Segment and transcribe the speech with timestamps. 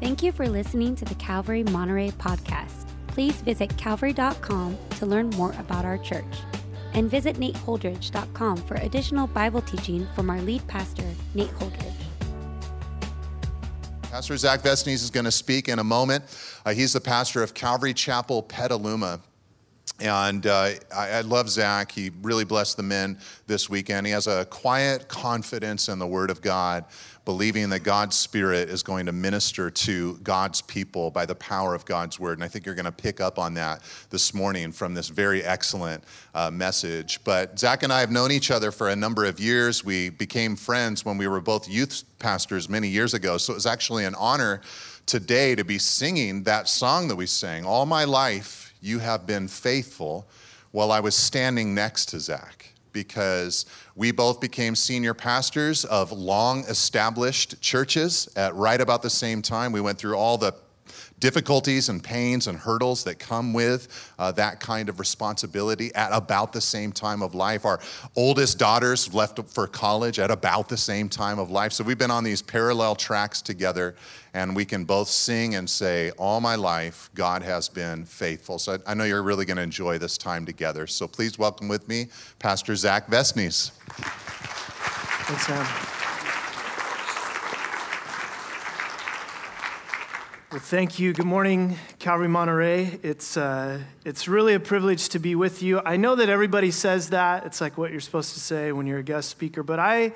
[0.00, 2.86] Thank you for listening to the Calvary Monterey podcast.
[3.06, 6.24] Please visit calvary.com to learn more about our church.
[6.92, 11.92] And visit nateholdridge.com for additional Bible teaching from our lead pastor, Nate Holdridge.
[14.02, 16.24] Pastor Zach Vestnys is going to speak in a moment.
[16.64, 19.20] Uh, he's the pastor of Calvary Chapel, Petaluma.
[19.98, 21.90] And uh, I, I, love Zach.
[21.90, 24.06] He really blessed the men this weekend.
[24.06, 26.84] He has a quiet confidence in the Word of God,
[27.24, 31.86] believing that God's Spirit is going to minister to God's people by the power of
[31.86, 32.36] God's Word.
[32.36, 35.42] And I think you're going to pick up on that this morning from this very
[35.42, 36.04] excellent
[36.34, 37.24] uh, message.
[37.24, 39.82] But Zach and I have known each other for a number of years.
[39.82, 43.38] We became friends when we were both youth pastors many years ago.
[43.38, 44.60] So it was actually an honor
[45.06, 49.48] today to be singing that song that we sang, All My Life you have been
[49.48, 50.26] faithful
[50.70, 56.64] while I was standing next to Zach because we both became senior pastors of long
[56.64, 59.72] established churches at right about the same time.
[59.72, 60.54] We went through all the
[61.18, 66.52] difficulties and pains and hurdles that come with uh, that kind of responsibility at about
[66.52, 67.64] the same time of life.
[67.64, 67.80] Our
[68.14, 71.72] oldest daughters left for college at about the same time of life.
[71.72, 73.96] So we've been on these parallel tracks together,
[74.34, 78.58] and we can both sing and say, All my life, God has been faithful.
[78.58, 80.86] So I know you're really going to enjoy this time together.
[80.86, 83.70] So please welcome with me Pastor Zach Vestnys.
[85.26, 85.95] Thanks, man.
[90.52, 91.12] Well, thank you.
[91.12, 93.00] Good morning, Calvary Monterey.
[93.02, 95.82] It's, uh, it's really a privilege to be with you.
[95.84, 97.44] I know that everybody says that.
[97.44, 100.12] It's like what you're supposed to say when you're a guest speaker, but I,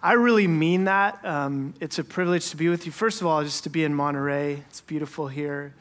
[0.00, 1.18] I really mean that.
[1.24, 2.92] Um, it's a privilege to be with you.
[2.92, 4.62] First of all, just to be in Monterey.
[4.68, 5.74] It's beautiful here.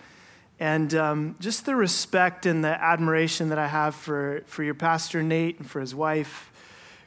[0.60, 5.22] And um, just the respect and the admiration that I have for, for your pastor,
[5.22, 6.52] Nate, and for his wife.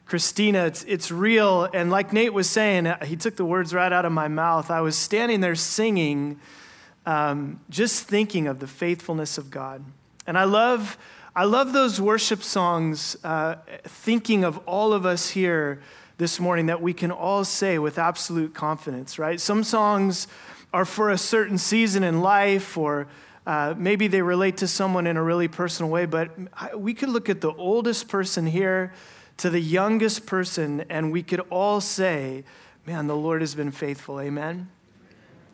[0.07, 1.65] Christina, it's, it's real.
[1.75, 4.71] And like Nate was saying, he took the words right out of my mouth.
[4.71, 6.39] I was standing there singing
[7.09, 9.83] um, just thinking of the faithfulness of God.
[10.27, 10.99] And I love,
[11.35, 15.81] I love those worship songs, uh, thinking of all of us here
[16.19, 19.41] this morning that we can all say with absolute confidence, right?
[19.41, 20.29] Some songs
[20.75, 23.09] are for a certain season in life, or
[23.47, 26.29] uh, maybe they relate to someone in a really personal way, but
[26.77, 28.93] we could look at the oldest person here
[29.39, 32.45] to the youngest person, and we could all say,
[32.87, 34.21] Man, the Lord has been faithful.
[34.21, 34.69] Amen.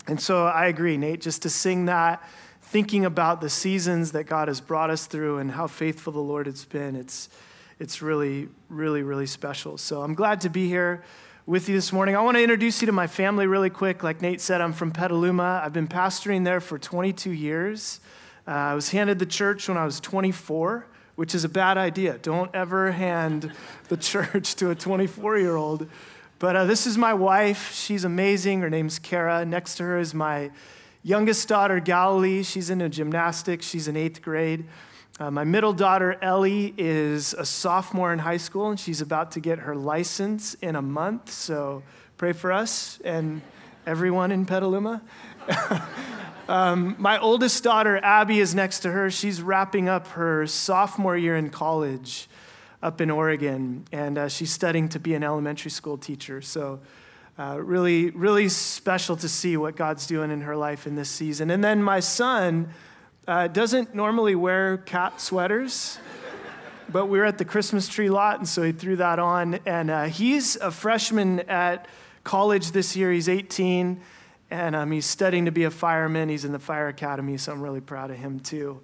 [0.07, 2.23] And so I agree, Nate, just to sing that,
[2.61, 6.47] thinking about the seasons that God has brought us through and how faithful the Lord
[6.47, 7.29] has been, it's,
[7.79, 9.79] it's really, really, really special.
[9.79, 11.03] So I'm glad to be here
[11.47, 12.17] with you this morning.
[12.17, 14.03] I want to introduce you to my family really quick.
[14.03, 15.63] Like Nate said, I'm from Petaluma.
[15.65, 18.01] I've been pastoring there for 22 years.
[18.47, 20.87] Uh, I was handed the church when I was 24,
[21.17, 22.19] which is a bad idea.
[22.19, 23.53] Don't ever hand
[23.89, 25.89] the church to a 24 year old.
[26.45, 27.73] But uh, this is my wife.
[27.73, 28.61] She's amazing.
[28.61, 29.47] Her name's Kara.
[29.47, 30.51] Next to her is my
[31.03, 32.43] youngest daughter, Galilee.
[32.43, 34.67] She's into gymnastics, she's in eighth grade.
[35.19, 39.41] Uh, my middle daughter, Ellie, is a sophomore in high school, and she's about to
[39.41, 41.31] get her license in a month.
[41.31, 41.83] So
[42.19, 43.41] pray for us and
[43.87, 45.01] everyone in Petaluma.
[46.47, 49.11] um, my oldest daughter, Abby, is next to her.
[49.11, 52.29] She's wrapping up her sophomore year in college
[52.85, 56.43] up in Oregon, and uh, she's studying to be an elementary school teacher.
[56.43, 56.81] So,
[57.39, 61.51] uh, really, really special to see what God's doing in her life in this season.
[61.51, 62.69] And then my son
[63.27, 65.99] uh, doesn't normally wear cat sweaters,
[66.91, 69.59] but we were at the Christmas tree lot, and so he threw that on.
[69.65, 71.89] And uh, he's a freshman at
[72.23, 73.11] college this year.
[73.11, 73.99] He's 18,
[74.51, 76.29] and um, he's studying to be a fireman.
[76.29, 78.83] He's in the fire academy, so I'm really proud of him too.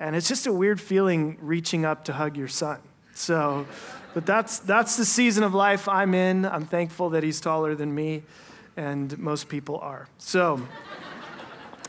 [0.00, 2.80] And it's just a weird feeling reaching up to hug your son.
[3.22, 3.68] So,
[4.14, 6.44] but that's, that's the season of life I'm in.
[6.44, 8.24] I'm thankful that he's taller than me,
[8.76, 10.08] and most people are.
[10.18, 10.60] So,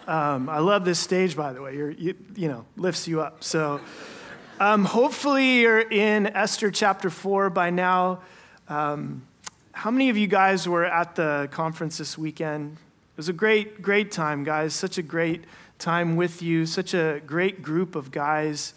[0.07, 1.75] um, I love this stage, by the way.
[1.75, 3.44] You're, you, you know, lifts you up.
[3.44, 3.81] So,
[4.59, 8.21] um, hopefully, you're in Esther chapter 4 by now.
[8.69, 9.23] Um,
[9.71, 12.74] how many of you guys were at the conference this weekend?
[12.74, 14.75] It was a great, great time, guys.
[14.75, 15.45] Such a great
[15.79, 18.75] time with you, such a great group of guys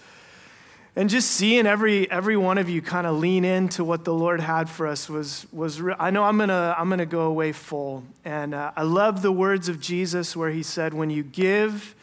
[0.96, 4.40] and just seeing every every one of you kind of lean into what the Lord
[4.40, 8.02] had for us was was re- I know I'm gonna I'm gonna go away full,
[8.24, 11.94] and uh, I love the words of Jesus where He said, "When you give,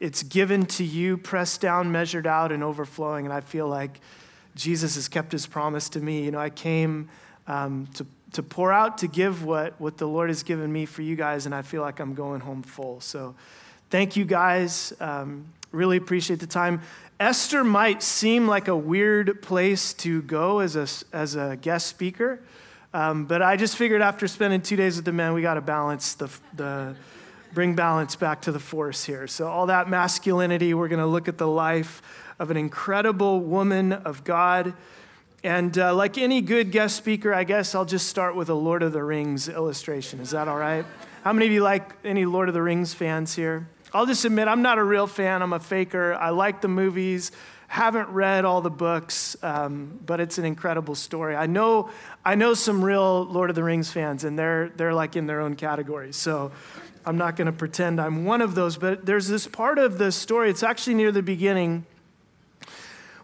[0.00, 4.00] it's given to you, pressed down, measured out, and overflowing." And I feel like
[4.54, 6.22] Jesus has kept His promise to me.
[6.24, 7.08] You know, I came
[7.46, 11.00] um, to to pour out to give what what the Lord has given me for
[11.00, 13.00] you guys, and I feel like I'm going home full.
[13.00, 13.34] So,
[13.92, 14.94] thank you guys.
[15.00, 16.80] Um, really appreciate the time.
[17.20, 22.40] Esther might seem like a weird place to go as a, as a guest speaker,
[22.94, 25.60] um, but I just figured after spending two days with the men, we got to
[25.60, 26.96] balance the, the,
[27.52, 29.26] bring balance back to the force here.
[29.26, 32.00] So, all that masculinity, we're going to look at the life
[32.38, 34.72] of an incredible woman of God.
[35.44, 38.82] And uh, like any good guest speaker, I guess I'll just start with a Lord
[38.82, 40.20] of the Rings illustration.
[40.20, 40.86] Is that all right?
[41.24, 43.68] How many of you like any Lord of the Rings fans here?
[43.94, 45.42] I'll just admit, I'm not a real fan.
[45.42, 46.14] I'm a faker.
[46.14, 47.30] I like the movies,
[47.68, 51.36] haven't read all the books, um, but it's an incredible story.
[51.36, 51.90] I know,
[52.24, 55.40] I know some real Lord of the Rings fans, and they're, they're like in their
[55.40, 56.12] own category.
[56.12, 56.52] So
[57.04, 58.78] I'm not going to pretend I'm one of those.
[58.78, 61.84] But there's this part of the story, it's actually near the beginning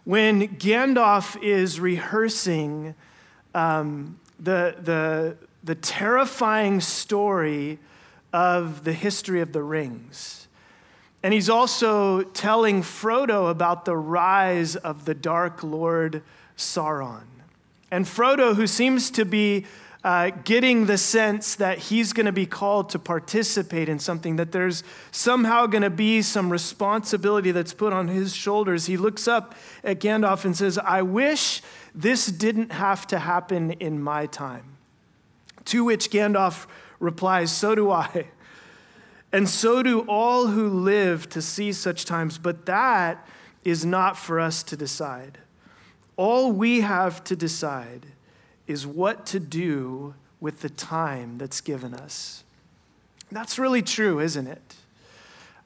[0.03, 2.95] when Gandalf is rehearsing
[3.53, 7.79] um, the, the, the terrifying story
[8.33, 10.47] of the history of the rings.
[11.21, 16.23] And he's also telling Frodo about the rise of the Dark Lord
[16.57, 17.23] Sauron.
[17.91, 19.65] And Frodo, who seems to be
[20.01, 24.53] uh, getting the sense that he's going to be called to participate in something, that
[24.53, 28.85] there's somehow going to be some responsibility that's put on his shoulders.
[28.85, 31.61] He looks up at Gandalf and says, I wish
[31.93, 34.77] this didn't have to happen in my time.
[35.65, 36.65] To which Gandalf
[36.99, 38.27] replies, So do I.
[39.31, 43.27] And so do all who live to see such times, but that
[43.63, 45.37] is not for us to decide.
[46.17, 48.07] All we have to decide
[48.67, 52.43] is what to do with the time that's given us.
[53.31, 54.75] That's really true, isn't it?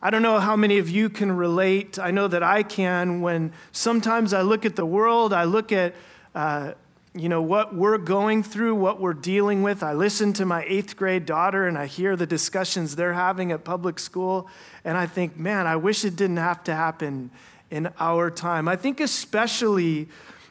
[0.01, 1.98] I don't know how many of you can relate.
[1.98, 5.95] I know that I can when sometimes I look at the world, I look at
[6.36, 6.74] uh,
[7.15, 9.83] you know what we're going through, what we're dealing with.
[9.83, 13.63] I listen to my eighth grade daughter and I hear the discussions they're having at
[13.63, 14.48] public school,
[14.83, 17.30] and I think, man, I wish it didn't have to happen
[17.69, 18.68] in our time.
[18.68, 20.07] I think especially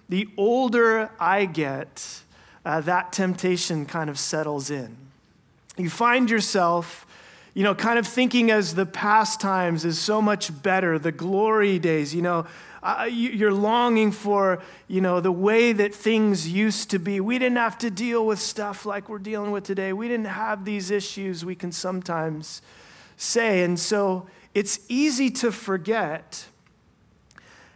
[0.09, 2.23] the older I get,
[2.65, 4.97] uh, that temptation kind of settles in.
[5.77, 7.07] You find yourself,
[7.55, 11.79] you know, kind of thinking as the past times is so much better, the glory
[11.79, 12.47] days, you know,
[12.83, 17.21] uh, you're longing for, you know, the way that things used to be.
[17.21, 19.93] We didn't have to deal with stuff like we're dealing with today.
[19.93, 22.61] We didn't have these issues, we can sometimes
[23.17, 23.63] say.
[23.63, 26.47] And so it's easy to forget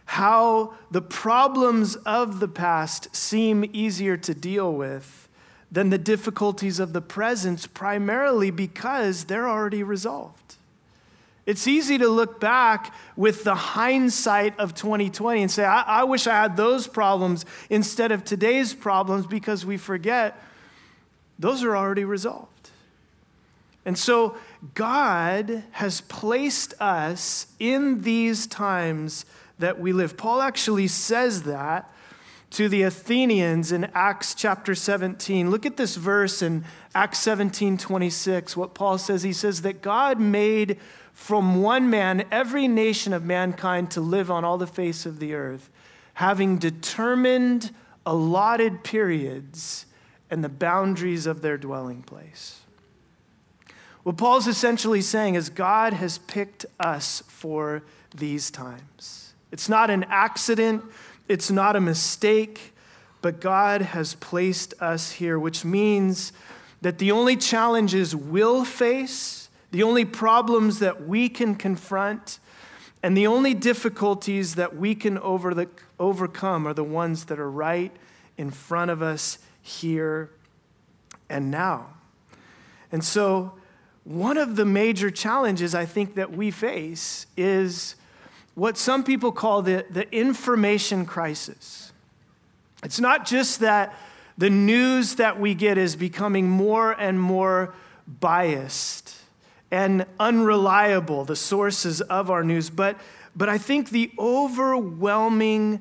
[0.05, 5.26] how the problems of the past seem easier to deal with
[5.71, 10.55] than the difficulties of the present, primarily because they're already resolved.
[11.45, 16.27] It's easy to look back with the hindsight of 2020 and say, I, I wish
[16.27, 20.41] I had those problems instead of today's problems because we forget
[21.39, 22.69] those are already resolved.
[23.85, 24.35] And so
[24.73, 29.25] God has placed us in these times
[29.59, 30.17] that we live.
[30.17, 31.89] Paul actually says that
[32.51, 35.51] to the Athenians in Acts chapter 17.
[35.51, 36.63] Look at this verse in
[36.95, 38.55] Acts 17 26.
[38.55, 40.79] What Paul says, he says that God made
[41.13, 45.33] from one man every nation of mankind to live on all the face of the
[45.33, 45.69] earth,
[46.15, 47.71] having determined
[48.05, 49.85] allotted periods
[50.29, 52.61] and the boundaries of their dwelling place.
[54.03, 57.83] What Paul's essentially saying is God has picked us for
[58.15, 59.33] these times.
[59.51, 60.83] It's not an accident,
[61.27, 62.73] it's not a mistake,
[63.21, 66.31] but God has placed us here, which means
[66.81, 72.39] that the only challenges we'll face, the only problems that we can confront,
[73.03, 75.67] and the only difficulties that we can over the,
[75.99, 77.91] overcome are the ones that are right
[78.37, 80.29] in front of us here
[81.29, 81.87] and now.
[82.91, 83.53] And so,
[84.03, 87.95] one of the major challenges I think that we face is
[88.57, 91.91] what some people call the, the information crisis.
[92.83, 93.93] It's not just that
[94.35, 97.75] the news that we get is becoming more and more
[98.07, 99.13] biased
[99.69, 102.99] and unreliable, the sources of our news, but,
[103.35, 105.79] but I think the overwhelming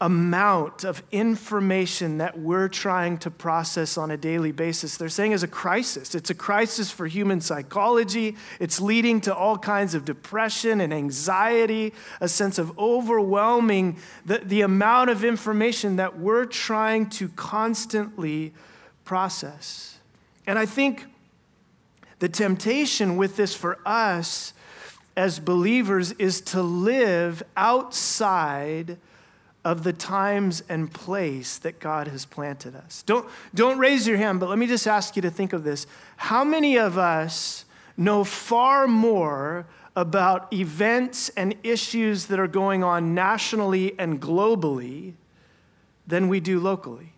[0.00, 5.42] amount of information that we're trying to process on a daily basis, they're saying is
[5.42, 6.14] a crisis.
[6.14, 8.36] It's a crisis for human psychology.
[8.60, 14.60] It's leading to all kinds of depression and anxiety, a sense of overwhelming the, the
[14.60, 18.52] amount of information that we're trying to constantly
[19.04, 19.98] process.
[20.46, 21.06] And I think
[22.18, 24.52] the temptation with this for us
[25.16, 28.98] as believers is to live outside
[29.66, 33.02] of the times and place that God has planted us.
[33.04, 35.88] Don't, don't raise your hand, but let me just ask you to think of this.
[36.16, 37.64] How many of us
[37.96, 45.14] know far more about events and issues that are going on nationally and globally
[46.06, 47.14] than we do locally?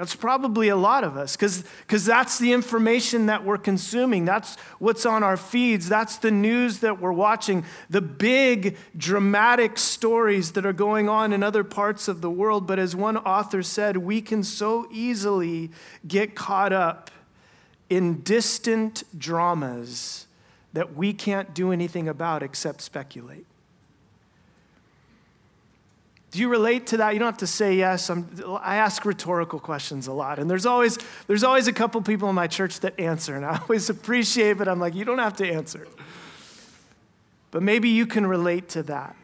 [0.00, 4.24] That's probably a lot of us because that's the information that we're consuming.
[4.24, 5.90] That's what's on our feeds.
[5.90, 7.66] That's the news that we're watching.
[7.90, 12.66] The big, dramatic stories that are going on in other parts of the world.
[12.66, 15.70] But as one author said, we can so easily
[16.08, 17.10] get caught up
[17.90, 20.26] in distant dramas
[20.72, 23.44] that we can't do anything about except speculate.
[26.30, 27.12] Do you relate to that?
[27.12, 28.08] You don't have to say yes.
[28.08, 28.28] I'm,
[28.62, 30.38] i ask rhetorical questions a lot.
[30.38, 30.96] And there's always,
[31.26, 33.34] there's always a couple people in my church that answer.
[33.34, 34.68] And I always appreciate it.
[34.68, 35.88] I'm like, you don't have to answer.
[37.50, 39.16] But maybe you can relate to that.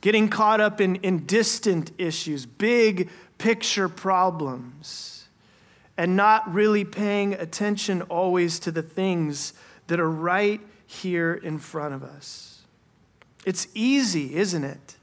[0.00, 5.26] Getting caught up in, in distant issues, big picture problems,
[5.98, 9.52] and not really paying attention always to the things
[9.88, 12.62] that are right here in front of us.
[13.44, 14.96] It's easy, isn't it?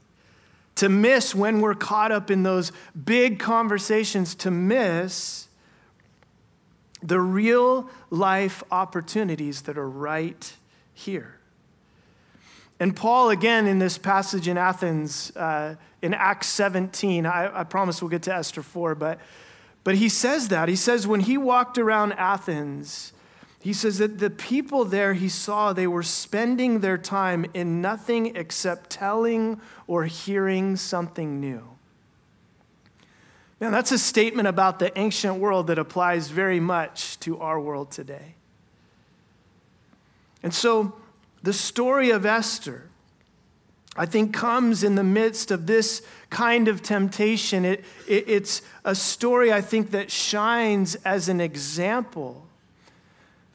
[0.76, 2.72] To miss when we're caught up in those
[3.04, 5.48] big conversations, to miss
[7.02, 10.54] the real life opportunities that are right
[10.92, 11.36] here.
[12.78, 18.02] And Paul, again, in this passage in Athens, uh, in Acts 17, I, I promise
[18.02, 19.18] we'll get to Esther 4, but,
[19.82, 20.68] but he says that.
[20.68, 23.12] He says when he walked around Athens,
[23.66, 28.36] he says that the people there he saw, they were spending their time in nothing
[28.36, 31.64] except telling or hearing something new.
[33.60, 37.90] Now, that's a statement about the ancient world that applies very much to our world
[37.90, 38.36] today.
[40.44, 40.94] And so,
[41.42, 42.88] the story of Esther,
[43.96, 47.64] I think, comes in the midst of this kind of temptation.
[47.64, 52.45] It, it, it's a story, I think, that shines as an example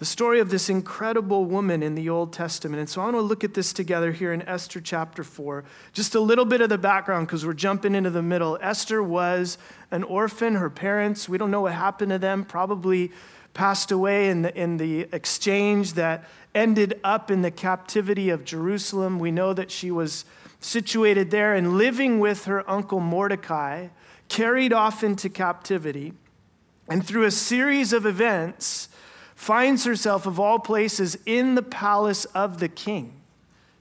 [0.01, 2.79] the story of this incredible woman in the Old Testament.
[2.79, 5.63] And so I want to look at this together here in Esther chapter 4.
[5.93, 8.58] Just a little bit of the background because we're jumping into the middle.
[8.63, 9.60] Esther was
[9.91, 10.55] an orphan.
[10.55, 13.12] Her parents, we don't know what happened to them, probably
[13.53, 19.20] passed away in the, in the exchange that ended up in the captivity of Jerusalem.
[19.20, 20.25] We know that she was
[20.60, 23.89] situated there and living with her uncle Mordecai,
[24.29, 26.13] carried off into captivity.
[26.89, 28.89] And through a series of events,
[29.42, 33.12] finds herself, of all places, in the palace of the king.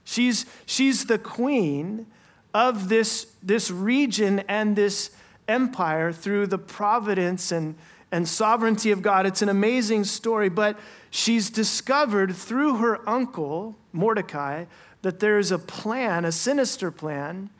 [0.03, 2.07] She's, she's the queen
[2.51, 5.11] of this, this region and this
[5.47, 7.75] empire through the providence and,
[8.11, 9.27] and sovereignty of God.
[9.27, 10.79] It's an amazing story, but
[11.11, 14.65] she's discovered through her uncle, Mordecai,
[15.03, 17.51] that there's a plan, a sinister plan,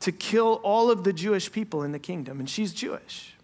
[0.00, 3.37] to kill all of the Jewish people in the kingdom, and she's Jewish.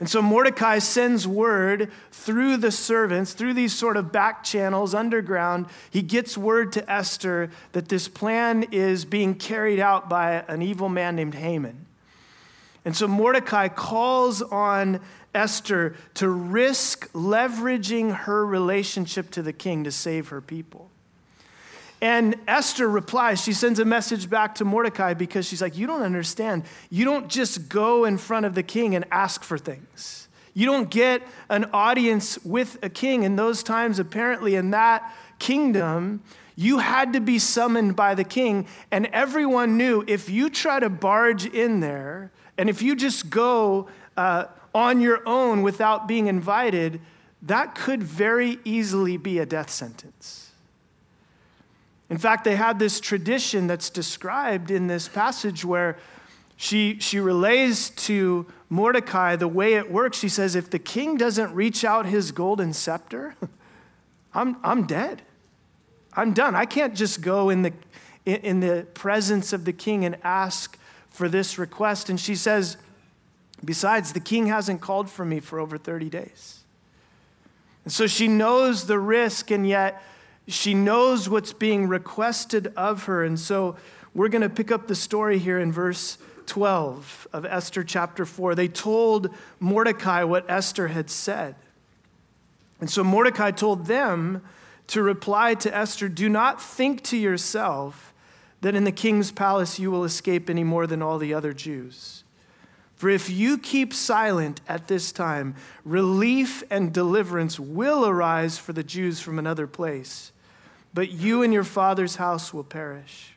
[0.00, 5.66] And so Mordecai sends word through the servants, through these sort of back channels underground.
[5.90, 10.88] He gets word to Esther that this plan is being carried out by an evil
[10.88, 11.84] man named Haman.
[12.86, 15.00] And so Mordecai calls on
[15.34, 20.90] Esther to risk leveraging her relationship to the king to save her people.
[22.00, 26.02] And Esther replies, she sends a message back to Mordecai because she's like, You don't
[26.02, 26.64] understand.
[26.88, 30.28] You don't just go in front of the king and ask for things.
[30.54, 33.22] You don't get an audience with a king.
[33.22, 36.22] In those times, apparently, in that kingdom,
[36.56, 38.66] you had to be summoned by the king.
[38.90, 43.88] And everyone knew if you try to barge in there and if you just go
[44.16, 47.00] uh, on your own without being invited,
[47.42, 50.49] that could very easily be a death sentence.
[52.10, 55.96] In fact, they had this tradition that's described in this passage where
[56.56, 60.18] she, she relays to Mordecai the way it works.
[60.18, 63.36] She says, If the king doesn't reach out his golden scepter,
[64.34, 65.22] I'm, I'm dead.
[66.12, 66.56] I'm done.
[66.56, 67.72] I can't just go in the,
[68.26, 70.76] in the presence of the king and ask
[71.08, 72.10] for this request.
[72.10, 72.76] And she says,
[73.64, 76.60] Besides, the king hasn't called for me for over 30 days.
[77.84, 80.02] And so she knows the risk, and yet
[80.52, 83.24] she knows what's being requested of her.
[83.24, 83.76] And so
[84.14, 88.54] we're going to pick up the story here in verse 12 of Esther chapter 4.
[88.54, 91.54] They told Mordecai what Esther had said.
[92.80, 94.42] And so Mordecai told them
[94.88, 98.12] to reply to Esther Do not think to yourself
[98.62, 102.24] that in the king's palace you will escape any more than all the other Jews.
[102.96, 105.54] For if you keep silent at this time,
[105.84, 110.32] relief and deliverance will arise for the Jews from another place
[110.92, 113.34] but you and your father's house will perish.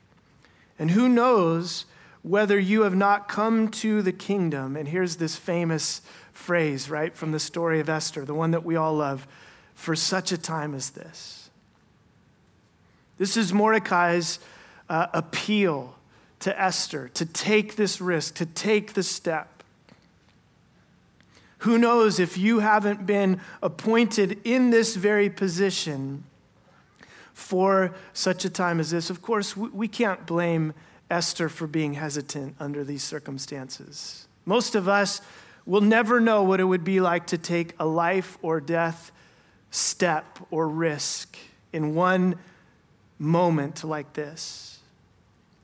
[0.80, 1.86] And who knows
[2.22, 4.76] whether you have not come to the kingdom?
[4.76, 8.76] And here's this famous phrase, right, from the story of Esther, the one that we
[8.76, 9.28] all love
[9.76, 11.50] for such a time as this.
[13.18, 14.40] This is Mordecai's
[14.90, 15.96] uh, appeal
[16.40, 19.64] to Esther to take this risk, to take the step.
[21.60, 26.26] Who knows if you haven't been appointed in this very position
[27.34, 29.10] for such a time as this?
[29.10, 30.74] Of course, we can't blame
[31.10, 34.28] Esther for being hesitant under these circumstances.
[34.46, 35.22] Most of us
[35.66, 39.12] will never know what it would be like to take a life or death
[39.72, 41.38] step or risk
[41.72, 42.36] in one
[43.18, 44.80] moment like this.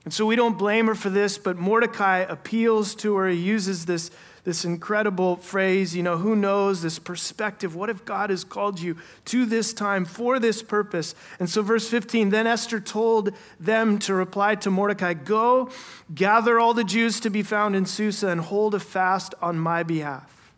[0.06, 3.28] And so we don't blame her for this, but Mordecai appeals to her.
[3.28, 4.10] He uses this
[4.44, 7.76] this incredible phrase, you know, who knows, this perspective.
[7.76, 11.16] What if God has called you to this time for this purpose?
[11.40, 15.70] And so, verse 15 then Esther told them to reply to Mordecai Go,
[16.14, 19.84] gather all the Jews to be found in Susa, and hold a fast on my
[19.84, 20.54] behalf.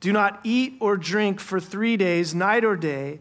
[0.00, 3.20] Do not eat or drink for three days, night or day,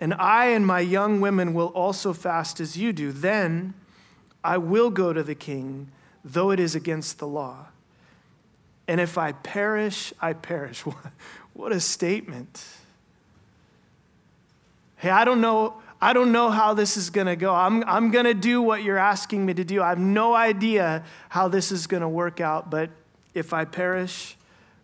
[0.00, 3.12] and I and my young women will also fast as you do.
[3.12, 3.74] Then
[4.44, 5.90] I will go to the king,
[6.24, 7.66] though it is against the law.
[8.88, 10.84] And if I perish, I perish.
[11.54, 12.64] What a statement.
[14.96, 15.82] Hey, I don't know.
[16.00, 17.54] I don't know how this is going to go.
[17.54, 19.82] I'm, I'm going to do what you're asking me to do.
[19.82, 22.90] I have no idea how this is going to work out, but
[23.34, 24.36] if I perish,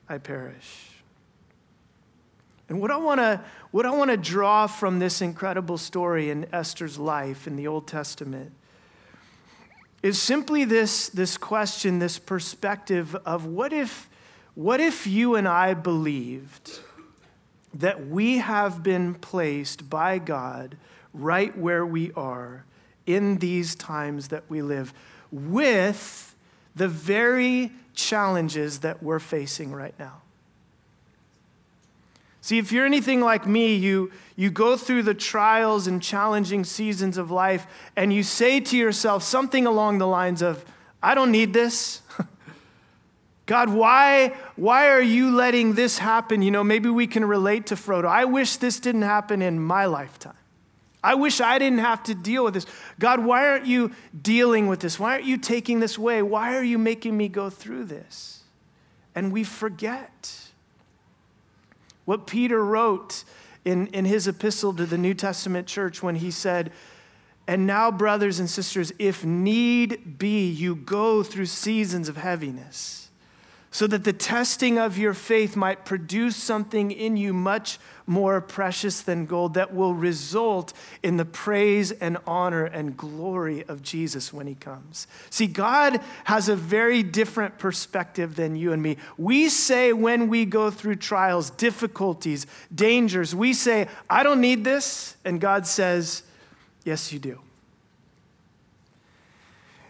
[0.09, 0.91] I perish.
[2.69, 6.47] And what I want to what I want to draw from this incredible story in
[6.53, 8.53] Esther's life in the Old Testament
[10.03, 14.09] is simply this, this question, this perspective of what if,
[14.55, 16.81] what if you and I believed
[17.75, 20.77] that we have been placed by God
[21.13, 22.65] right where we are
[23.07, 24.93] in these times that we live
[25.33, 26.35] with
[26.77, 30.23] the very challenges that we're facing right now?
[32.49, 37.19] See, if you're anything like me, you, you go through the trials and challenging seasons
[37.19, 40.65] of life and you say to yourself something along the lines of,
[41.03, 42.01] I don't need this.
[43.45, 46.41] God, why, why are you letting this happen?
[46.41, 48.07] You know, maybe we can relate to Frodo.
[48.07, 50.33] I wish this didn't happen in my lifetime.
[51.05, 52.65] I wish I didn't have to deal with this.
[52.99, 54.99] God, why aren't you dealing with this?
[54.99, 56.23] Why aren't you taking this way?
[56.23, 58.43] Why are you making me go through this?
[59.15, 60.48] And we forget
[62.09, 63.23] what Peter wrote
[63.67, 66.73] in, in his epistle to the New Testament church when he said,
[67.47, 73.08] And now, brothers and sisters, if need be, you go through seasons of heaviness
[73.71, 79.03] so that the testing of your faith might produce something in you much more precious
[79.03, 84.47] than gold that will result in the praise and honor and glory of Jesus when
[84.47, 85.07] he comes.
[85.29, 88.97] See, God has a very different perspective than you and me.
[89.19, 95.17] We say when we go through trials, difficulties, dangers, we say, I don't need this.
[95.25, 96.23] And God says,
[96.85, 97.39] Yes, you do.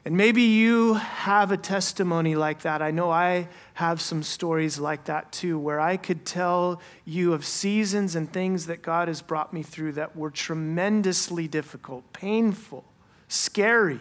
[0.09, 2.81] And maybe you have a testimony like that.
[2.81, 3.47] I know I
[3.79, 8.67] have some stories like that too, where I could tell you of seasons and things
[8.67, 12.85] that God has brought me through that were tremendously difficult, painful,
[13.29, 14.01] scary.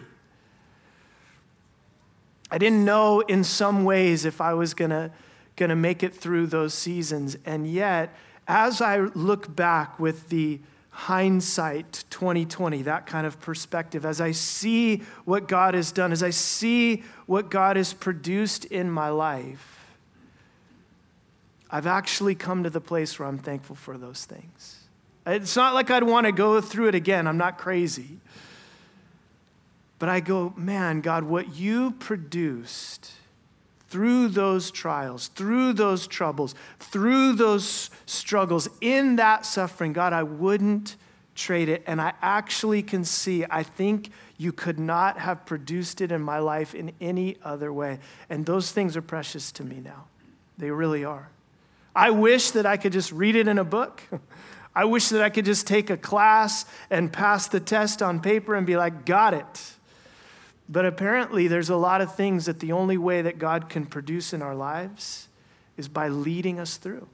[2.50, 5.12] I didn't know in some ways if I was going to
[5.54, 7.36] going to make it through those seasons.
[7.46, 8.12] And yet,
[8.48, 10.58] as I look back with the
[10.98, 16.30] hindsight 2020, that kind of perspective, as I see what God has done, as I
[16.30, 19.94] see what God has produced in my life,
[21.70, 24.80] I've actually come to the place where I'm thankful for those things.
[25.24, 27.28] It's not like I'd want to go through it again.
[27.28, 28.18] I'm not crazy.
[30.00, 33.12] But I go, man, God, what you produced
[33.88, 40.96] through those trials, through those troubles, through those struggles, in that suffering, God, I wouldn't
[41.34, 41.82] trade it.
[41.86, 46.38] And I actually can see, I think you could not have produced it in my
[46.38, 47.98] life in any other way.
[48.28, 50.04] And those things are precious to me now.
[50.58, 51.30] They really are.
[51.94, 54.02] I wish that I could just read it in a book.
[54.74, 58.54] I wish that I could just take a class and pass the test on paper
[58.54, 59.72] and be like, got it.
[60.68, 64.32] But apparently, there's a lot of things that the only way that God can produce
[64.32, 65.28] in our lives
[65.76, 67.08] is by leading us through.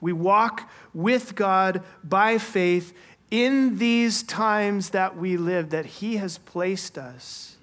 [0.00, 2.96] We walk with God by faith
[3.30, 7.56] in these times that we live, that He has placed us.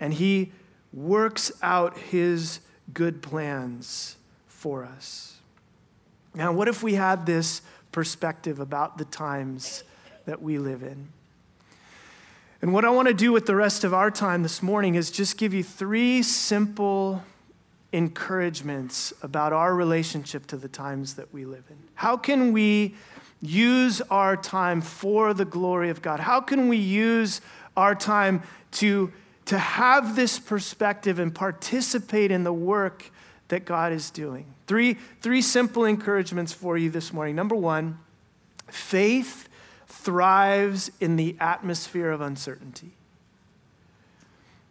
[0.00, 0.50] And He
[0.92, 2.60] works out His
[2.92, 4.16] good plans
[4.48, 5.36] for us.
[6.34, 9.84] Now, what if we had this perspective about the times
[10.24, 11.08] that we live in?
[12.60, 15.10] And what I want to do with the rest of our time this morning is
[15.10, 17.22] just give you three simple
[17.92, 21.76] encouragements about our relationship to the times that we live in.
[21.94, 22.94] How can we
[23.40, 26.20] use our time for the glory of God?
[26.20, 27.40] How can we use
[27.78, 28.42] our time
[28.72, 29.12] to,
[29.46, 33.10] to have this perspective and participate in the work
[33.48, 34.44] that God is doing.
[34.66, 37.34] Three, three simple encouragements for you this morning.
[37.34, 37.98] Number one,
[38.66, 39.47] faith
[39.88, 42.92] thrives in the atmosphere of uncertainty.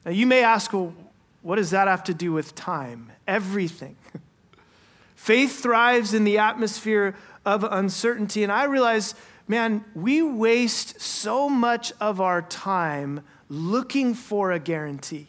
[0.05, 0.93] Now, you may ask, well,
[1.41, 3.11] what does that have to do with time?
[3.27, 3.95] Everything.
[5.15, 8.43] faith thrives in the atmosphere of uncertainty.
[8.43, 9.15] And I realize,
[9.47, 15.27] man, we waste so much of our time looking for a guarantee.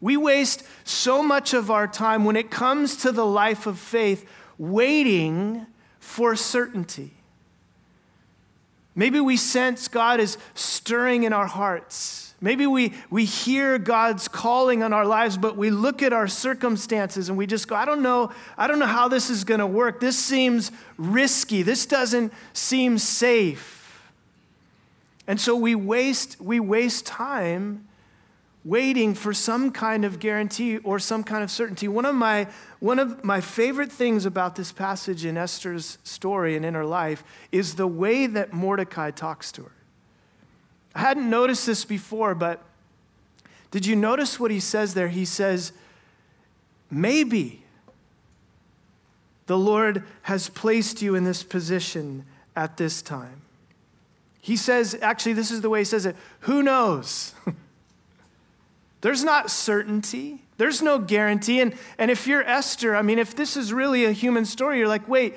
[0.00, 4.28] We waste so much of our time when it comes to the life of faith
[4.56, 5.66] waiting
[5.98, 7.17] for certainty.
[8.98, 12.34] Maybe we sense God is stirring in our hearts.
[12.40, 17.28] Maybe we, we hear God's calling on our lives, but we look at our circumstances
[17.28, 19.68] and we just go, I don't know, I don't know how this is going to
[19.68, 20.00] work.
[20.00, 21.62] This seems risky.
[21.62, 24.10] This doesn't seem safe.
[25.28, 27.86] And so we waste, we waste time
[28.64, 31.88] waiting for some kind of guarantee or some kind of certainty.
[31.88, 32.48] One of my,
[32.80, 37.22] one of my favorite things about this passage in Esther's story and in her life
[37.52, 39.72] is the way that Mordecai talks to her.
[40.94, 42.62] I hadn't noticed this before, but
[43.70, 45.08] did you notice what he says there?
[45.08, 45.72] He says,
[46.90, 47.62] Maybe
[49.46, 53.42] the Lord has placed you in this position at this time.
[54.40, 57.34] He says, actually, this is the way he says it who knows?
[59.00, 60.42] There's not certainty.
[60.56, 61.60] There's no guarantee.
[61.60, 64.88] And, and if you're Esther, I mean, if this is really a human story, you're
[64.88, 65.34] like, wait,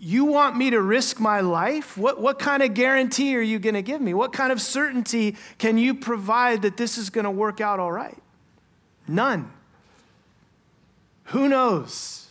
[0.00, 1.96] you want me to risk my life?
[1.96, 4.14] What, what kind of guarantee are you going to give me?
[4.14, 7.92] What kind of certainty can you provide that this is going to work out all
[7.92, 8.18] right?
[9.06, 9.52] None.
[11.26, 12.26] Who knows?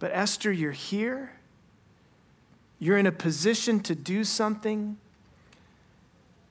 [0.00, 1.32] But Esther, you're here.
[2.80, 4.98] You're in a position to do something,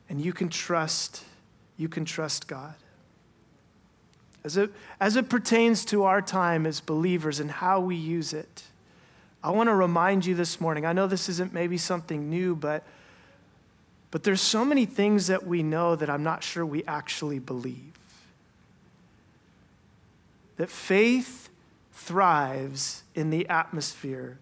[0.10, 1.23] and you can trust,
[1.77, 2.75] you can trust God.
[4.43, 8.63] As it, as it pertains to our time as believers and how we use it,
[9.43, 10.85] I want to remind you this morning.
[10.85, 12.83] I know this isn't maybe something new, but,
[14.11, 17.93] but there's so many things that we know that I'm not sure we actually believe.
[20.57, 21.49] That faith
[21.91, 24.38] thrives in the atmosphere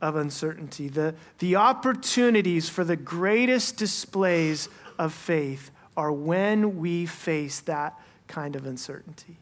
[0.00, 0.88] of uncertainty.
[0.88, 8.56] The, the opportunities for the greatest displays of faith are when we face that kind
[8.56, 9.36] of uncertainty.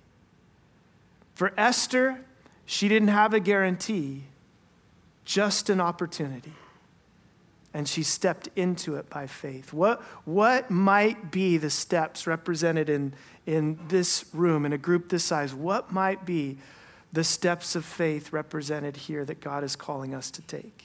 [1.37, 2.21] For Esther,
[2.65, 4.25] she didn't have a guarantee,
[5.25, 6.55] just an opportunity.
[7.73, 9.73] And she stepped into it by faith.
[9.73, 13.13] What, what might be the steps represented in,
[13.45, 15.55] in this room, in a group this size?
[15.55, 16.57] What might be
[17.17, 20.85] the steps of faith represented here that God is calling us to take.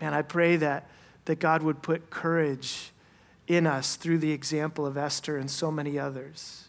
[0.00, 0.88] Man, I pray that,
[1.24, 2.90] that God would put courage
[3.46, 6.68] in us through the example of Esther and so many others,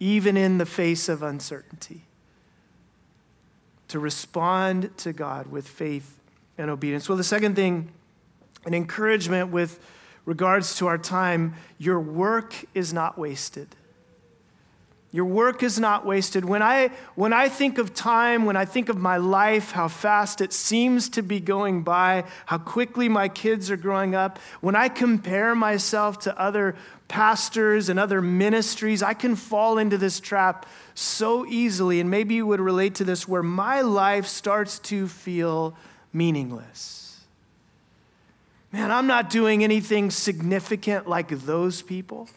[0.00, 2.02] even in the face of uncertainty,
[3.88, 6.18] to respond to God with faith
[6.56, 7.08] and obedience.
[7.08, 7.90] Well, the second thing,
[8.64, 9.78] an encouragement with
[10.24, 13.68] regards to our time, your work is not wasted.
[15.14, 16.42] Your work is not wasted.
[16.46, 20.40] When I, when I think of time, when I think of my life, how fast
[20.40, 24.88] it seems to be going by, how quickly my kids are growing up, when I
[24.88, 26.76] compare myself to other
[27.08, 32.00] pastors and other ministries, I can fall into this trap so easily.
[32.00, 35.76] And maybe you would relate to this where my life starts to feel
[36.14, 37.20] meaningless.
[38.72, 42.30] Man, I'm not doing anything significant like those people.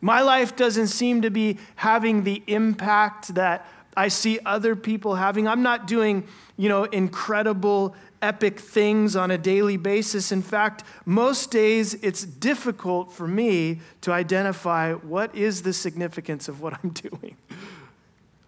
[0.00, 5.46] My life doesn't seem to be having the impact that I see other people having.
[5.46, 10.32] I'm not doing, you know, incredible, epic things on a daily basis.
[10.32, 16.60] In fact, most days it's difficult for me to identify what is the significance of
[16.60, 17.36] what I'm doing.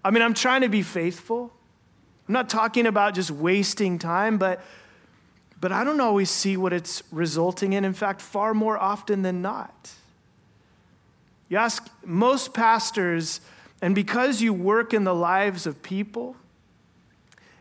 [0.04, 1.52] I mean, I'm trying to be faithful.
[2.28, 4.62] I'm not talking about just wasting time, but
[5.60, 7.84] but I don't always see what it's resulting in.
[7.84, 9.92] In fact, far more often than not.
[11.52, 13.42] You ask most pastors,
[13.82, 16.34] and because you work in the lives of people,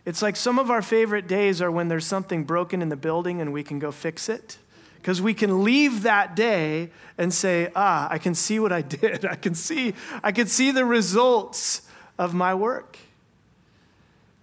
[0.06, 3.42] it's like some of our favorite days are when there's something broken in the building
[3.42, 4.60] and we can go fix it.
[4.96, 9.26] Because we can leave that day and say, ah, I can see what I did.
[9.26, 11.82] I can see, I can see the results
[12.18, 12.98] of my work.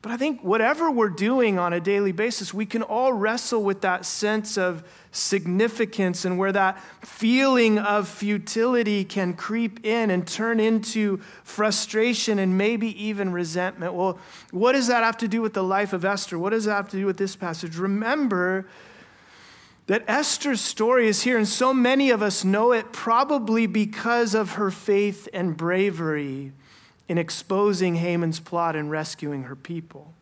[0.03, 3.81] But I think whatever we're doing on a daily basis, we can all wrestle with
[3.81, 10.61] that sense of significance and where that feeling of futility can creep in and turn
[10.61, 13.95] into frustration and maybe even resentment.
[13.95, 14.19] Well,
[14.51, 16.39] what does that have to do with the life of Esther?
[16.39, 17.77] What does that have to do with this passage?
[17.77, 18.67] Remember
[19.87, 24.53] that Esther's story is here, and so many of us know it probably because of
[24.53, 26.53] her faith and bravery
[27.09, 30.13] in exposing Haman's plot and rescuing her people.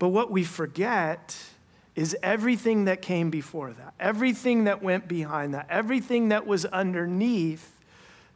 [0.00, 1.36] But what we forget
[1.98, 7.76] is everything that came before that, everything that went behind that, everything that was underneath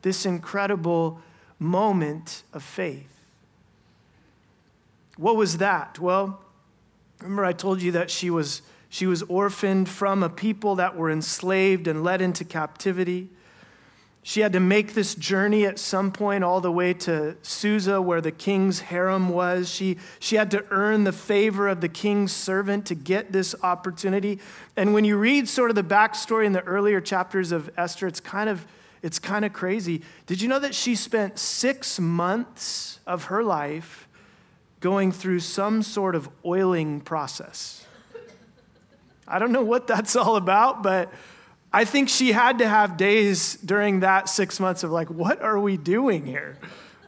[0.03, 1.20] this incredible
[1.61, 3.20] moment of faith.
[5.16, 6.01] What was that?
[6.01, 6.40] Well,
[7.20, 11.09] remember I told you that she was she was orphaned from a people that were
[11.09, 13.29] enslaved and led into captivity.
[14.25, 18.21] She had to make this journey at some point all the way to Susa, where
[18.21, 19.69] the king's harem was.
[19.69, 24.39] She, she had to earn the favor of the king's servant to get this opportunity.
[24.77, 28.21] And when you read sort of the backstory in the earlier chapters of Esther, it's
[28.21, 28.65] kind of,
[29.03, 30.03] it's kind of crazy.
[30.27, 34.07] Did you know that she spent six months of her life
[34.79, 37.87] going through some sort of oiling process?
[39.27, 41.13] I don't know what that's all about, but
[41.73, 45.59] I think she had to have days during that six months of like, what are
[45.59, 46.59] we doing here?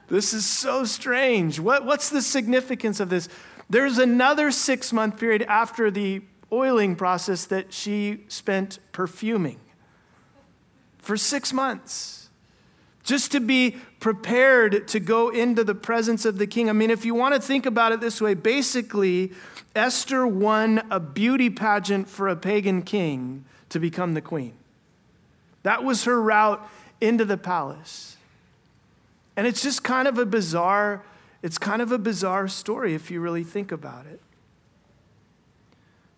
[0.08, 1.60] This is so strange.
[1.60, 3.28] What, what's the significance of this?
[3.68, 6.22] There's another six month period after the
[6.52, 9.60] oiling process that she spent perfuming
[10.98, 12.30] for six months
[13.02, 16.70] just to be prepared to go into the presence of the king.
[16.70, 19.32] I mean, if you want to think about it this way, basically,
[19.74, 24.54] Esther won a beauty pageant for a pagan king to become the queen.
[25.64, 26.64] That was her route
[27.00, 28.16] into the palace.
[29.36, 31.02] And it's just kind of a bizarre,
[31.42, 34.20] it's kind of a bizarre story if you really think about it.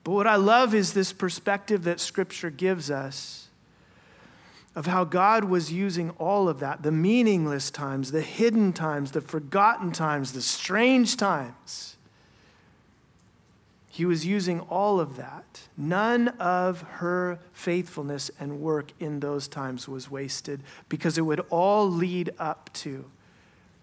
[0.05, 3.49] But what I love is this perspective that scripture gives us
[4.75, 9.23] of how God was using all of that the meaningless times, the hidden times, the
[9.23, 11.96] forgotten times, the strange times
[13.97, 15.63] he was using all of that.
[15.75, 21.91] None of her faithfulness and work in those times was wasted because it would all
[21.91, 23.07] lead up to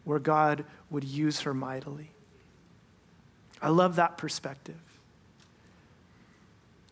[0.04, 2.12] where God would use her mightily.
[3.60, 4.80] I love that perspective.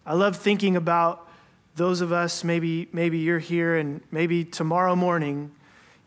[0.03, 1.29] I love thinking about
[1.75, 5.51] those of us, maybe, maybe you're here and maybe tomorrow morning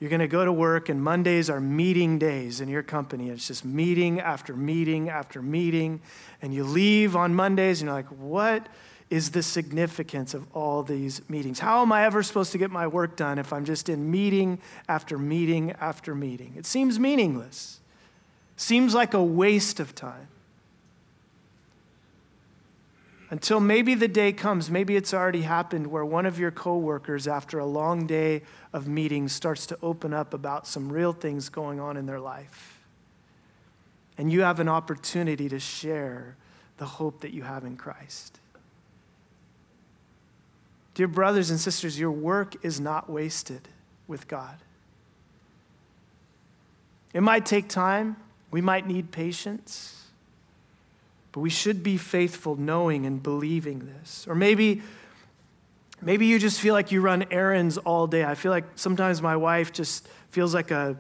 [0.00, 3.30] you're going to go to work, and Mondays are meeting days in your company.
[3.30, 6.00] It's just meeting after meeting after meeting.
[6.42, 8.66] And you leave on Mondays, and you're like, what
[9.11, 11.61] is the significance of all these meetings?
[11.61, 14.59] How am I ever supposed to get my work done if I'm just in meeting
[14.88, 16.54] after meeting after meeting?
[16.57, 17.80] It seems meaningless,
[18.57, 20.28] seems like a waste of time
[23.30, 27.58] until maybe the day comes, maybe it's already happened, where one of your coworkers, after
[27.58, 31.96] a long day of meetings, starts to open up about some real things going on
[31.96, 32.78] in their life.
[34.18, 36.37] And you have an opportunity to share
[36.76, 38.38] the hope that you have in Christ.
[40.94, 43.68] Dear brothers and sisters, your work is not wasted
[44.06, 44.56] with God.
[47.12, 48.16] It might take time,
[48.50, 50.03] we might need patience.
[51.34, 54.24] But we should be faithful knowing and believing this.
[54.28, 54.82] Or maybe
[56.00, 58.24] maybe you just feel like you run errands all day.
[58.24, 60.96] I feel like sometimes my wife just feels like a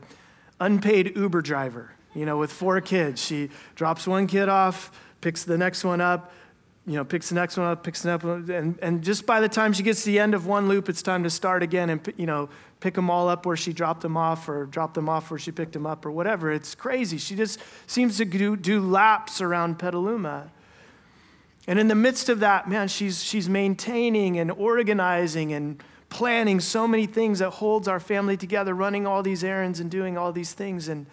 [0.58, 3.22] unpaid Uber driver, you know, with four kids.
[3.24, 6.32] She drops one kid off, picks the next one up,
[6.86, 9.48] you know, picks the next one up, picks next one, and, and just by the
[9.48, 12.12] time she gets to the end of one loop, it's time to start again and,
[12.18, 15.30] you know, pick them all up where she dropped them off or drop them off
[15.30, 16.52] where she picked them up or whatever.
[16.52, 17.16] It's crazy.
[17.16, 20.50] She just seems to do, do laps around Petaluma.
[21.66, 26.86] And in the midst of that, man, she's, she's maintaining and organizing and planning so
[26.86, 30.52] many things that holds our family together, running all these errands and doing all these
[30.52, 30.88] things.
[30.88, 31.06] And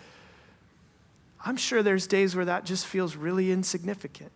[1.45, 4.33] I'm sure there's days where that just feels really insignificant.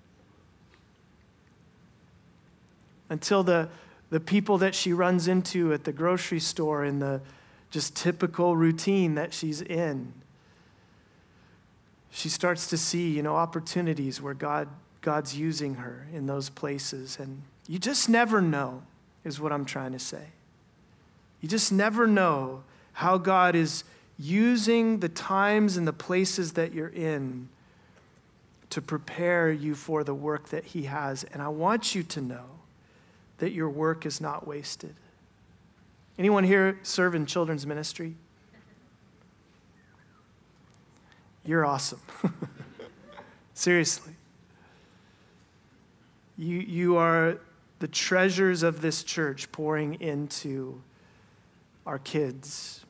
[3.10, 3.70] Until the
[4.10, 7.22] the people that she runs into at the grocery store in the
[7.72, 10.14] just typical routine that she's in.
[12.12, 14.70] She starts to see, you know, opportunities where God,
[15.02, 17.18] God's using her in those places.
[17.20, 18.84] And you just never know,
[19.26, 20.28] is what I'm trying to say.
[21.42, 22.64] You just never know
[22.94, 23.84] how God is
[24.18, 27.50] using the times and the places that you're in
[28.70, 31.26] to prepare you for the work that He has.
[31.26, 32.55] And I want you to know
[33.38, 34.96] that your work is not wasted.
[36.18, 38.16] Anyone here serve in children's ministry?
[41.44, 42.02] You're awesome.
[43.54, 44.14] Seriously.
[46.38, 47.38] You, you are
[47.80, 50.82] the treasures of this church pouring into
[51.86, 52.84] our kids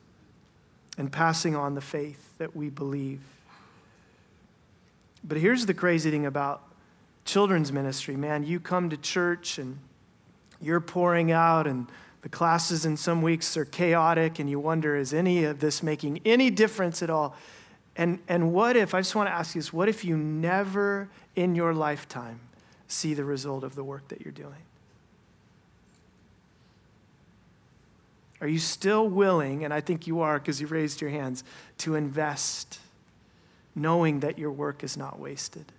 [0.96, 3.20] and passing on the faith that we believe.
[5.22, 6.62] But here's the crazy thing about
[7.24, 9.78] children's ministry man, you come to church and
[10.60, 11.86] you're pouring out and
[12.22, 16.20] the classes in some weeks are chaotic and you wonder, is any of this making
[16.24, 17.36] any difference at all?
[17.96, 21.08] And, and what if, I just want to ask you this, what if you never
[21.34, 22.40] in your lifetime
[22.88, 24.54] see the result of the work that you're doing?
[28.40, 31.42] Are you still willing, and I think you are because you raised your hands,
[31.78, 32.80] to invest
[33.74, 35.72] knowing that your work is not wasted?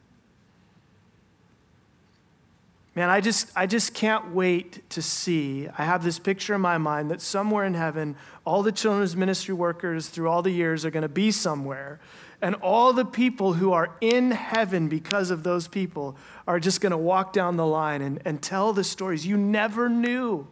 [2.98, 5.68] Man, I just, I just can't wait to see.
[5.78, 9.54] I have this picture in my mind that somewhere in heaven, all the children's ministry
[9.54, 12.00] workers through all the years are going to be somewhere.
[12.42, 16.90] And all the people who are in heaven because of those people are just going
[16.90, 19.28] to walk down the line and, and tell the stories.
[19.28, 20.48] You never knew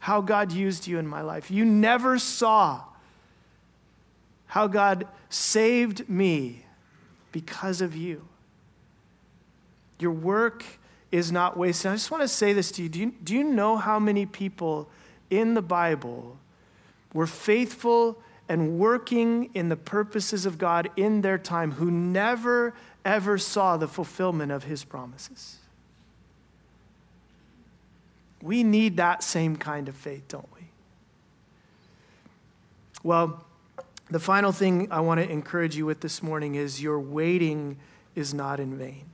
[0.00, 1.50] how God used you in my life.
[1.50, 2.82] You never saw
[4.44, 6.66] how God saved me
[7.32, 8.28] because of you.
[9.98, 10.66] Your work
[11.10, 11.90] is not wasted.
[11.90, 12.88] I just want to say this to you.
[12.88, 13.14] Do, you.
[13.22, 14.88] do you know how many people
[15.30, 16.38] in the Bible
[17.12, 18.18] were faithful
[18.48, 23.88] and working in the purposes of God in their time who never, ever saw the
[23.88, 25.56] fulfillment of his promises?
[28.42, 30.66] We need that same kind of faith, don't we?
[33.02, 33.44] Well,
[34.10, 37.76] the final thing I want to encourage you with this morning is your waiting
[38.14, 39.04] is not in vain.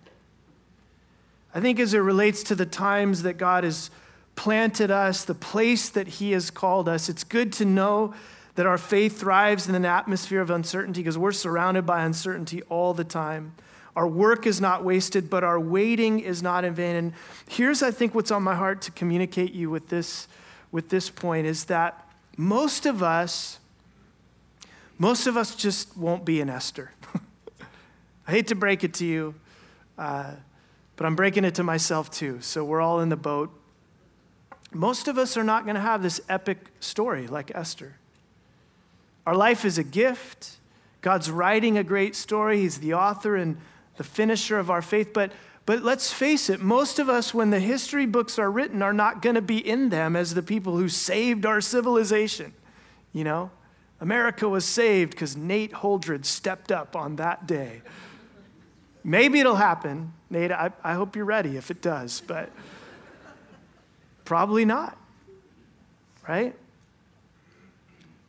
[1.54, 3.90] I think as it relates to the times that God has
[4.34, 8.12] planted us, the place that He has called us, it's good to know
[8.56, 12.92] that our faith thrives in an atmosphere of uncertainty because we're surrounded by uncertainty all
[12.92, 13.54] the time.
[13.96, 16.96] Our work is not wasted, but our waiting is not in vain.
[16.96, 17.12] And
[17.48, 20.26] here's, I think, what's on my heart to communicate you with this,
[20.72, 23.60] with this point is that most of us,
[24.98, 26.90] most of us just won't be an Esther.
[28.26, 29.34] I hate to break it to you.
[29.96, 30.32] Uh,
[30.96, 32.40] but I'm breaking it to myself too.
[32.40, 33.50] So we're all in the boat.
[34.72, 37.96] Most of us are not going to have this epic story like Esther.
[39.26, 40.56] Our life is a gift.
[41.00, 42.60] God's writing a great story.
[42.60, 43.56] He's the author and
[43.96, 45.12] the finisher of our faith.
[45.12, 45.32] But,
[45.66, 49.22] but let's face it, most of us, when the history books are written, are not
[49.22, 52.52] going to be in them as the people who saved our civilization.
[53.12, 53.50] You know,
[54.00, 57.82] America was saved because Nate Holdridge stepped up on that day.
[59.04, 60.14] Maybe it'll happen.
[60.30, 62.50] Nate, I, I hope you're ready if it does, but
[64.24, 64.96] probably not,
[66.26, 66.56] right?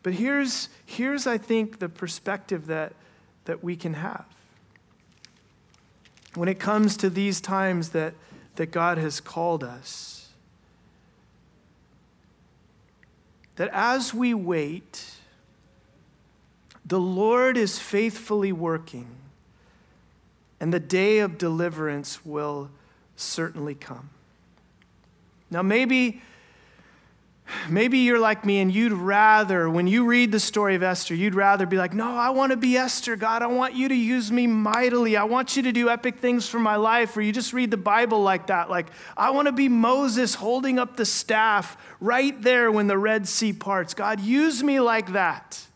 [0.04, 2.94] But here's, here's I think, the perspective that,
[3.46, 4.26] that we can have.
[6.36, 8.14] When it comes to these times that,
[8.58, 10.30] that God has called us,
[13.56, 15.12] that as we wait,
[16.86, 19.08] the Lord is faithfully working
[20.66, 22.72] and the day of deliverance will
[23.16, 24.10] certainly come.
[25.52, 26.24] Now, maybe.
[27.70, 31.36] Maybe you're like me and you'd rather, when you read the story of Esther, you'd
[31.36, 33.44] rather be like, No, I want to be Esther, God.
[33.44, 35.16] I want you to use me mightily.
[35.16, 37.16] I want you to do epic things for my life.
[37.16, 38.68] Or you just read the Bible like that.
[38.68, 43.28] Like, I want to be Moses holding up the staff right there when the Red
[43.28, 43.94] Sea parts.
[43.94, 45.68] God, use me like that.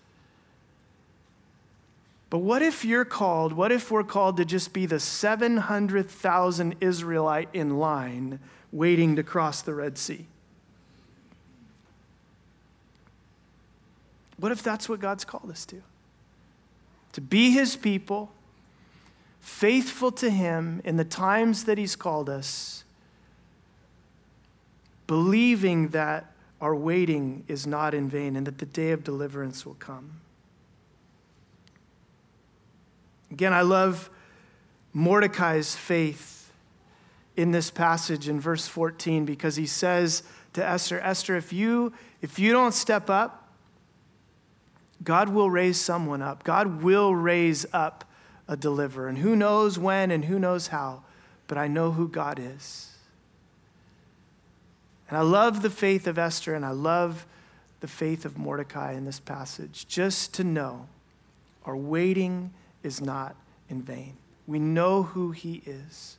[2.30, 7.50] But what if you're called, what if we're called to just be the 700,000 Israelite
[7.54, 8.40] in line
[8.72, 10.28] waiting to cross the Red Sea?
[14.38, 15.82] What if that's what God's called us to?
[17.14, 18.32] To be his people,
[19.42, 22.84] faithful to him in the times that he's called us,
[25.08, 29.76] believing that our waiting is not in vain and that the day of deliverance will
[29.76, 30.22] come.
[33.32, 34.10] Again, I love
[34.94, 36.52] Mordecai's faith
[37.36, 42.40] in this passage in verse 14 because he says to Esther, Esther, if you, if
[42.40, 43.48] you don't step up,
[45.04, 46.44] God will raise someone up.
[46.44, 48.04] God will raise up
[48.48, 49.08] a deliverer.
[49.08, 51.04] And who knows when and who knows how,
[51.48, 52.98] but I know who God is.
[55.08, 57.26] And I love the faith of Esther and I love
[57.80, 60.88] the faith of Mordecai in this passage, just to know
[61.64, 62.52] our waiting
[62.84, 63.36] is not
[63.70, 64.18] in vain.
[64.48, 66.18] We know who he is.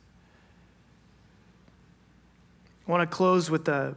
[2.86, 3.94] I want to close with a,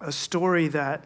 [0.00, 1.04] a story that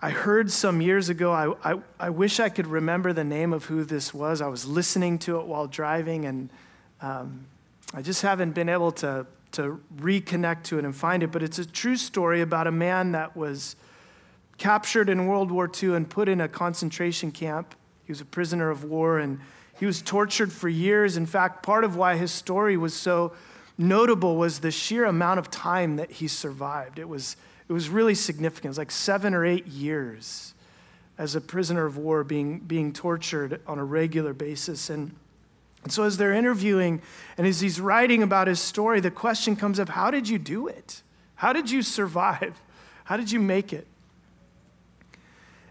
[0.00, 1.32] I heard some years ago.
[1.32, 4.40] I, I, I, wish I could remember the name of who this was.
[4.40, 6.50] I was listening to it while driving, and
[7.00, 7.46] um,
[7.92, 11.32] I just haven't been able to, to reconnect to it and find it.
[11.32, 13.74] But it's a true story about a man that was
[14.56, 17.74] captured in World War II and put in a concentration camp
[18.08, 19.38] he was a prisoner of war and
[19.78, 21.18] he was tortured for years.
[21.18, 23.34] In fact, part of why his story was so
[23.76, 26.98] notable was the sheer amount of time that he survived.
[26.98, 27.36] It was,
[27.68, 28.64] it was really significant.
[28.64, 30.54] It was like seven or eight years
[31.18, 34.88] as a prisoner of war being, being tortured on a regular basis.
[34.88, 35.14] And,
[35.82, 37.02] and so, as they're interviewing
[37.36, 40.66] and as he's writing about his story, the question comes up how did you do
[40.66, 41.02] it?
[41.34, 42.58] How did you survive?
[43.04, 43.86] How did you make it?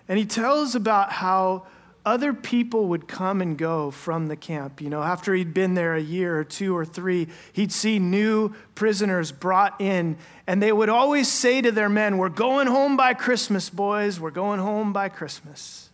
[0.08, 1.66] And he tells about how
[2.08, 4.80] other people would come and go from the camp.
[4.80, 8.56] You know, after he'd been there a year or two or three, he'd see new
[8.76, 10.16] prisoners brought in,
[10.48, 14.22] and they would always say to their men, We're going home by Christmas, boys.
[14.22, 15.90] We're going home by Christmas.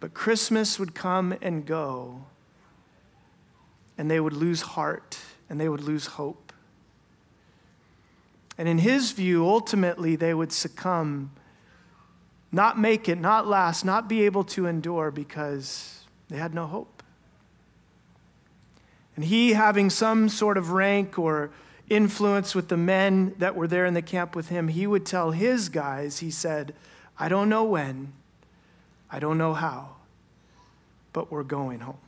[0.00, 2.26] But Christmas would come and go,
[3.96, 6.52] and they would lose heart and they would lose hope.
[8.58, 11.30] And in his view, ultimately, they would succumb
[12.50, 17.02] not make it, not last, not be able to endure because they had no hope.
[19.16, 21.50] And he, having some sort of rank or
[21.90, 25.32] influence with the men that were there in the camp with him, he would tell
[25.32, 26.74] his guys, he said,
[27.18, 28.12] I don't know when,
[29.10, 29.96] I don't know how,
[31.12, 31.98] but we're going home.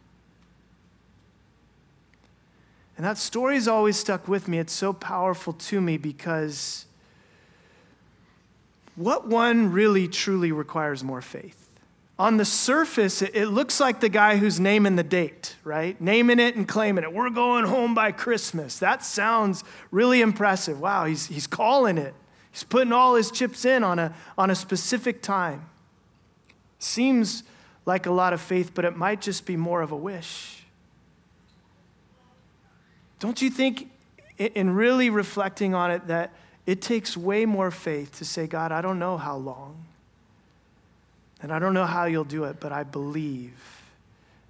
[2.96, 4.58] And that story's always stuck with me.
[4.58, 6.84] It's so powerful to me because
[9.00, 11.70] what one really truly requires more faith?
[12.18, 15.98] On the surface, it, looks like the guy who's naming the date, right?
[15.98, 17.10] Naming it and claiming it.
[17.10, 18.78] We're going home by Christmas.
[18.78, 20.78] That sounds really impressive.
[20.78, 22.12] Wow, he's, he's calling it.
[22.52, 25.66] He's putting all his chips in on a, on a specific time.
[26.78, 27.42] Seems
[27.86, 30.62] like a lot of faith, but it might just be more of a wish.
[33.18, 33.90] Don't you think,
[34.36, 36.34] in really reflecting on it, that
[36.70, 39.86] it takes way more faith to say, God, I don't know how long,
[41.42, 43.82] and I don't know how you'll do it, but I believe,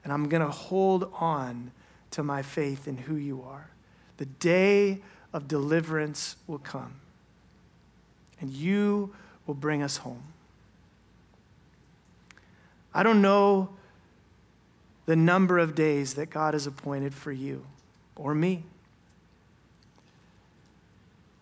[0.05, 1.71] and I'm going to hold on
[2.11, 3.71] to my faith in who you are.
[4.19, 5.01] The day
[5.33, 6.93] of deliverance will come,
[8.39, 9.15] and you
[9.47, 10.25] will bring us home.
[12.93, 13.71] I don't know
[15.07, 17.65] the number of days that God has appointed for you
[18.15, 18.65] or me.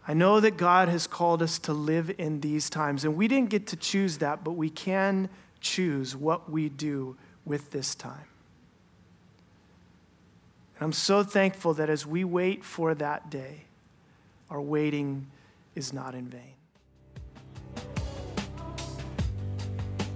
[0.09, 3.51] I know that God has called us to live in these times, and we didn't
[3.51, 5.29] get to choose that, but we can
[5.61, 8.25] choose what we do with this time.
[10.77, 13.65] And I'm so thankful that as we wait for that day,
[14.49, 15.27] our waiting
[15.75, 16.55] is not in vain.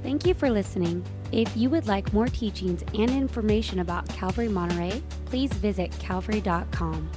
[0.02, 1.04] Thank you for listening.
[1.32, 7.10] If you would like more teachings and information about Calvary Monterey, please visit calvary.com.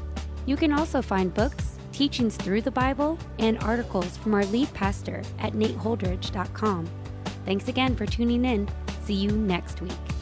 [0.45, 5.21] You can also find books teachings through the Bible, and articles from our lead pastor
[5.39, 6.89] at nateholdridge.com.
[7.45, 8.67] Thanks again for tuning in.
[9.03, 10.14] See you next week.